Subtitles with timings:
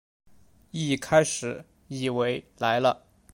[0.71, 3.05] 一开始以为来了